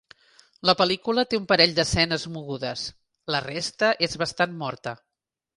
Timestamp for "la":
0.69-0.73, 3.37-3.45